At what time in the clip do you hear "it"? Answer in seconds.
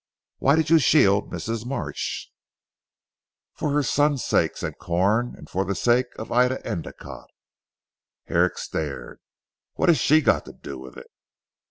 10.97-11.11